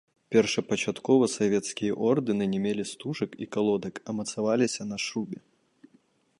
[0.35, 5.39] Першапачаткова савецкія ордэны не мелі стужак і калодак, а мацаваліся на шрубе.